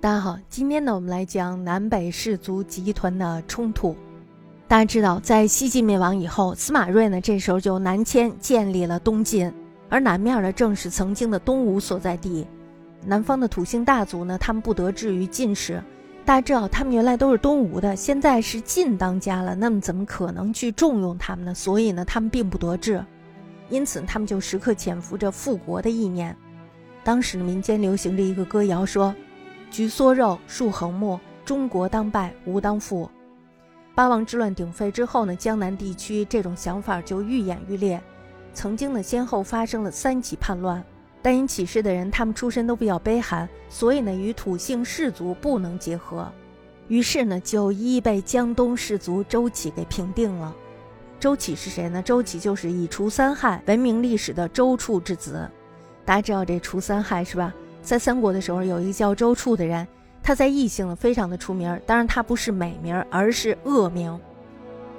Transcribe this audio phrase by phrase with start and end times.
[0.00, 3.96] 大家好，今天呢，我们来讲南北氏族集团的冲突。
[4.68, 9.52] 大家知道，在西晋灭亡以后，司马睿呢，这时候就南迁，建立了东晋，
[9.88, 12.46] 而南面呢，正是曾经的东吴所在地。
[13.04, 15.82] 南方的土姓大族呢，他们不得志于晋室。
[16.24, 21.52] 大家知道，他们原来都是东吴的，现在是晋当家了，那么怎么可能去重用他们呢？
[21.52, 23.04] 所以呢，他们并不得志，
[23.68, 26.36] 因此他们就时刻潜伏着复国的意念。
[27.02, 29.12] 当时民间流行着一个歌谣，说。
[29.70, 33.08] 举缩肉，树横木，中国当败，吴当富。
[33.94, 38.00] 八王之乱鼎沸之后呢，江南地区这种想法就愈演愈烈。
[38.54, 40.82] 曾经呢，先后发生了三起叛乱，
[41.20, 46.30] 但因起事的人他们出身都比较卑寒，所以呢，与土姓氏族不能结合。
[46.88, 50.54] 于是呢，就一一被江东氏族周启给平定了。
[51.20, 52.00] 周启是谁呢？
[52.00, 55.48] 周启就是以除三害闻名历史的周处之子。
[56.04, 57.52] 大家知道这除三害是吧？
[57.88, 59.88] 在三国的时候，有一个叫周处的人，
[60.22, 61.80] 他在异姓非常的出名。
[61.86, 64.20] 当然，他不是美名，而是恶名。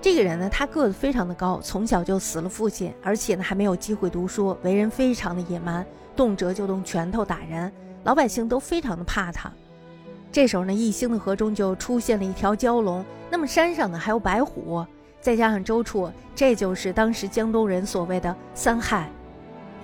[0.00, 5.84] 这个人呢，他个子非常的高，从小就死了父亲，而且呢还没有机会读书，为人非常的野蛮，
[6.16, 7.70] 动辄就动拳头打人，
[8.04, 9.52] 老百姓都非常的怕他。
[10.32, 14.82] 这时候呢，异星的河中就出现了一条蛟龙，那么山上呢还有白虎，
[15.20, 19.10] 再加上周处，这就是当时江东人所谓的三害。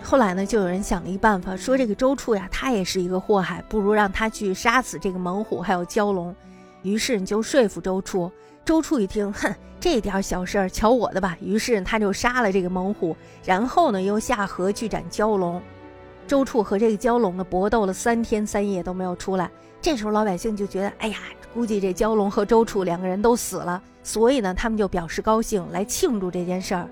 [0.07, 6.35] 后来呢，就有人想了一办法，说这个周处呀，他也是一个祸害，不如让他去杀死这个猛虎还有蛟龙。
[6.83, 8.31] 于是你就说服周处。
[8.67, 11.37] 周处一听，哼，这点小事儿，瞧我的吧。
[11.41, 15.61] 于是他就杀了这个猛虎，然后呢，又下河去斩蛟龙。
[16.27, 19.51] 周处和这个蛟龙呢搏斗了三天三夜都没有出来。
[19.81, 21.19] 这时候老百姓就觉得，哎呀，
[21.53, 26.89] 估计这蛟龙和周处两个人都死了，所以呢，他们就表示高兴，来庆祝这件事儿。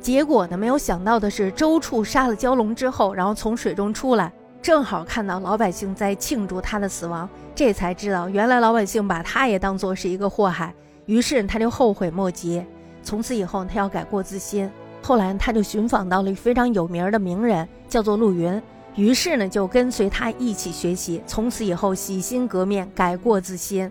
[0.00, 0.56] 结果呢？
[0.56, 10.74] 没有想到的是，周处杀了蛟龙之后，然后从水中出来，正好看到老百姓在庆祝他的死亡，这才知道原来老百姓把他也当作是一个祸害，
[11.04, 12.64] 于是他就后悔莫及。
[13.02, 14.70] 从此以后，他要改过自新。
[15.02, 18.60] 后来他就寻访到了非常有名的名人，叫做陆云，
[18.96, 21.22] 于是呢就跟随他一起学习。
[21.26, 23.90] 从此以后，洗心革面，改过自新，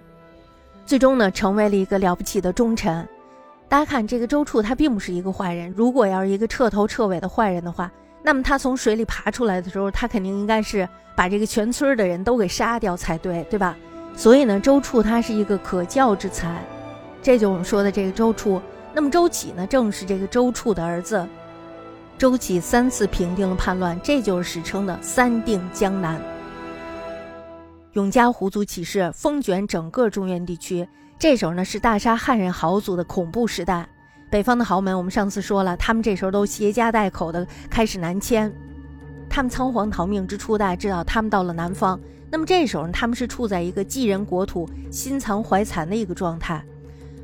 [0.86, 3.08] 最终呢成为了一个了不起的忠臣。
[3.70, 5.72] 大家看，这个周处他并不是一个坏人。
[5.78, 7.90] 如果要是一个彻头彻尾的坏人的话，
[8.24, 13.78] 那么他从水里爬出来的时候，他肯定应该是把这个全村的人都给杀掉才对，对吧？
[14.16, 16.64] 所以呢，周处他是一个可教之才，
[17.22, 18.60] 这就我们说的这个周处。
[18.92, 21.26] 那么周启呢，正是这个周处的儿子。
[22.18, 26.20] 周启三次平定了叛乱，这就是史称的三定江南。
[27.94, 30.88] 永嘉胡族起事，风卷整个中原地区。
[31.20, 33.86] 这时候呢，是大杀汉人豪族的恐怖时代。
[34.30, 38.50] 北方的豪门，我们上次说了，他们这时候都携家带口的开始南迁。
[39.30, 42.00] 他们仓皇逃命之初，大家知道，他们到了南方。
[42.32, 46.64] 那么这时候呢，他们是处在一个寄人国土、心藏怀残的一个状态。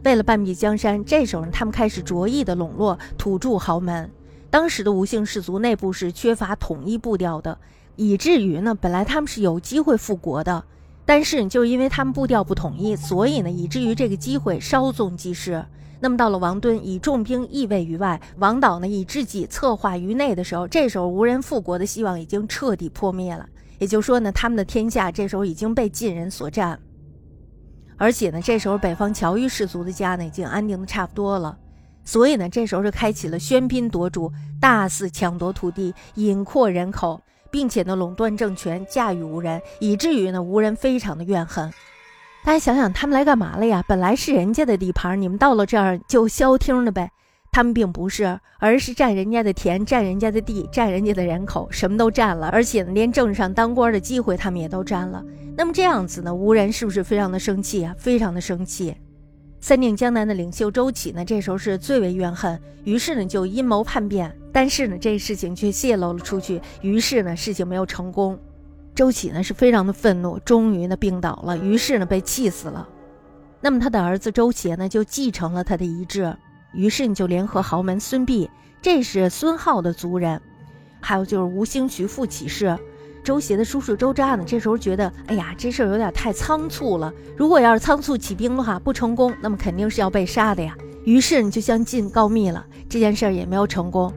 [0.03, 4.11] 为了半壁江山，这时候呢他们开始着意的笼络土著豪门。
[4.49, 7.57] 当时的吴姓氏族内部是缺乏统一步调的，
[7.95, 10.65] 以至于呢，本来他们是有机会复国的。
[11.05, 15.63] 但是，就因为他们步调不统一，所以呢，以至于这个机会稍纵即逝。
[15.99, 23.47] 那么，到了王敦以重兵易位于外，王导呢以知己策划于内的时候，这时候无人复国的希望已经彻底破灭了。
[23.77, 26.79] 也就是说呢，他们的天下这时候已经被晋人所占。
[27.97, 31.57] 而且呢，这时候北方侨寓氏族的家呢已经安定的差不多了，
[32.03, 37.21] 所以呢，这时候就开启了喧宾夺主、大肆抢夺土地、引扩人口。
[37.55, 41.71] 并且呢，垄断政权，驾驭无人，以至于呢，无人非常的怨恨。
[42.43, 43.81] 大家想想，他们来干嘛了呀？
[43.87, 47.09] 本来是人家的地盘，你们到了这儿就消停了呗。
[47.53, 52.49] 他们并不是，而是占人家的田，占人家的地，占人家的人口，什么都占了。
[52.49, 55.23] 而且呢，连政上当官的机会他们也都占了。
[55.55, 57.95] 那么这样子呢，吴人是不是非常的生气啊？
[57.97, 58.93] 非常的生气。
[59.65, 68.37] 三定江南的领袖周启呢，这时候是最为怨恨，于是呢就阴谋叛变，但是呢这事情却泄露了出去，于是呢事情没有成功。
[68.93, 72.87] 周启呢是非常的愤怒，终于呢病倒了，于是呢被气死了。
[73.59, 76.37] 那么他的儿子周协呢就继承了他的遗志，
[76.71, 78.47] 于是你就联合豪门孙膑，
[78.83, 80.39] 这是孙浩的族人，
[81.01, 82.77] 还有就是吴兴、徐父起事。
[83.25, 87.11] 周协的叔叔周扎呢，这时候觉得，哎呀，这事儿有点太仓促了。
[87.35, 90.77] 如果要是仓促起兵的话，不成功，那么肯定是要被杀的呀。
[91.05, 94.13] 于是你就向晋告密了，这件事儿也没有成功。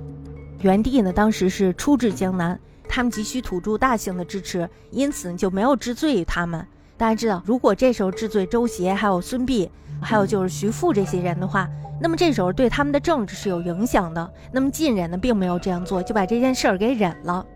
[0.60, 6.62] 元帝呢，当时是出至江南，他们急需土著大姓的支持，因此就没有治罪于他们。
[6.98, 9.70] 大家知道，如果这时候治罪周协，还有孙膑，
[10.02, 11.66] 还有就是徐富这些人的话，
[11.98, 14.30] 那么这时候对他们的政治是有影响的。
[14.52, 17.46] 那么晋人呢，并没有这样做，就把这件事儿给忍了。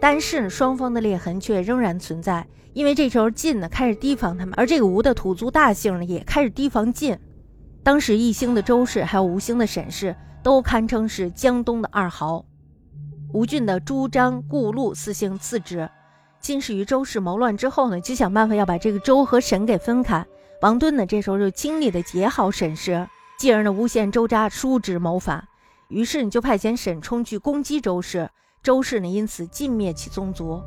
[0.00, 7.18] 但是双方的裂痕却仍然存在，因为这时候晋呢开始提防他们，而这个吴的土族大姓呢也开始提防晋。
[7.82, 12.44] 当时义兴的周氏还有吴兴的沈氏都堪称是江东的二豪，
[13.32, 15.88] 吴郡的朱张顾陆四姓次之。
[16.40, 20.24] 晋氏与周氏谋乱之后呢，就想办法要把这个周和沈给分开。
[20.62, 23.08] 王敦呢这时候就尽力的结好沈氏，
[23.38, 25.46] 继而呢诬陷周札叔侄谋反，
[25.88, 28.28] 于是你就派遣沈冲去攻击周氏。
[28.66, 30.60] 周氏呢，因此尽灭其宗族。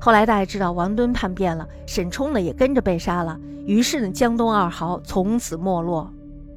[0.00, 3.38] 后来大家知道王敦叛变了，沈冲呢也跟着被杀了。
[3.66, 6.10] 于是呢，江东二豪从此没落。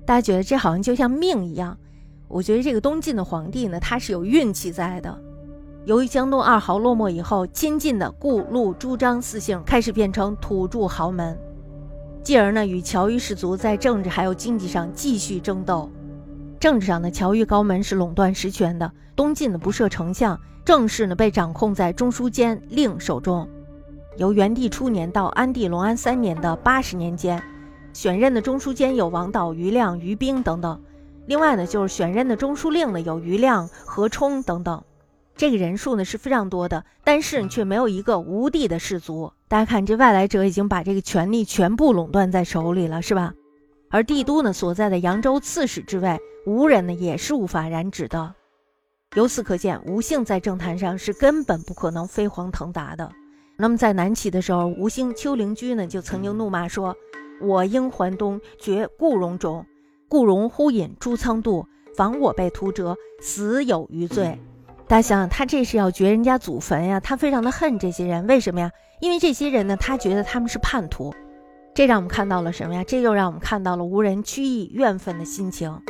[0.06, 1.78] 大家觉得这好像就像命一样。
[2.30, 5.20] 我觉得这个东晋的皇帝呢，他是有运气在的。
[5.84, 11.38] 由于江东二豪落寞以后，亲近的顾、陆、朱、张四姓开始变成土著豪门，
[12.24, 15.90] 继而呢，与侨寓氏族在政治还有经济上继续争斗。
[16.60, 20.40] 政治上的侨寓高门是垄断实权的，东晋的不设丞相。
[20.66, 23.48] 政事呢被掌控在中书监令手中，
[24.18, 27.42] 由元帝初年到安帝隆安三年的八十年间，
[27.94, 30.80] 选任的中书监有王导、余亮、于冰等等。
[31.26, 34.84] 另外呢，就是选任的中书令呢有余亮、何冲等等。
[35.38, 39.32] 这个人数呢是非常多的，但是却没有一个无地的士族。
[39.48, 43.34] 大家看，这外来者已经把这个权力全部垄断在手里了，是吧？
[43.92, 48.34] 而帝都呢所在的扬州刺史之位，吴人呢也是无法染指的。
[49.16, 53.12] 由此可见，吴姓在政坛上是根本不可能飞黄腾达的。
[53.58, 56.96] 那么在南齐的时候，吴兴丘陵居呢就曾经怒骂说
[57.42, 59.66] ：“我应还东，绝顾荣种。
[60.08, 61.66] 顾荣忽引朱仓度，
[61.98, 64.40] 防我被屠折，死有余罪。”
[64.88, 67.00] 大家想想，他这是要掘人家祖坟呀！
[67.00, 68.72] 他非常的恨这些人，为什么呀？
[69.02, 71.14] 因为这些人呢，他觉得他们是叛徒。
[71.74, 72.84] 这让我们看到了什么呀？
[72.84, 75.82] 这又让我们看到了无人屈意怨愤的心情。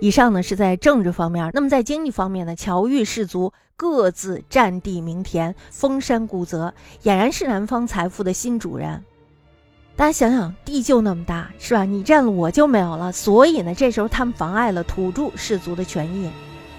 [0.00, 6.74] 以上呢是在政治方面，那么在经济方面呢，侨寓氏族各自占地名田，封山固泽，
[7.04, 9.04] 俨然是南方财富的新主人。
[9.94, 11.84] 大家想想，地就那么大，是吧？
[11.84, 13.12] 你占了，我就没有了。
[13.12, 16.28] 所以呢，这时候他们妨碍了土著氏族的权益。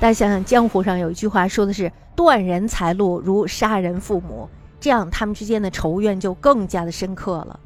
[0.01, 4.49] 大家想想，江湖上有一句话说的是“断人财路如杀人父母”，
[4.83, 7.57] 这样他们之间的仇怨就更加的深刻了。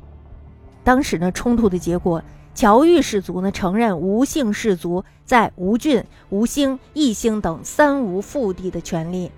[0.83, 2.21] 当时呢，冲突的结果。
[2.53, 9.31] 乔玉氏族呢，承认吴姓氏族在吴郡、吴兴、义兴等三吴腹地的权利。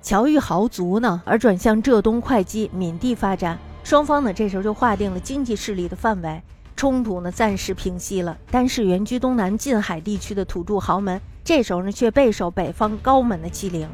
[0.00, 3.58] 乔玉豪族呢，而转向浙东、会稽、闽地发展。
[3.82, 6.40] 双方呢，这时候就划定了经济势力的范围，
[6.76, 8.38] 冲突呢暂时平息了。
[8.48, 13.88] 但是，原居东南近海地区的土著豪门，这时候呢却备受北方高门的欺凌，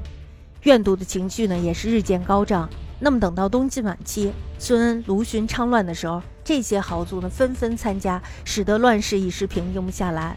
[0.64, 2.68] 怨毒的情绪呢也是日渐高涨。
[3.00, 6.22] 那么，等到东晋晚期，孙恩、卢循昌乱的时候。
[6.42, 10.34] 这些豪族呢纷纷参加，使得乱世一时平定不下来。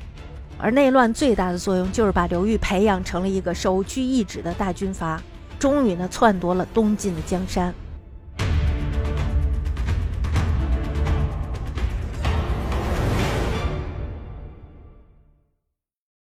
[0.57, 5.21] 而内乱最大的作用就是把刘裕培养成了一个首屈一指的大军阀，
[5.57, 7.73] 终于呢篡夺了东晋的江山。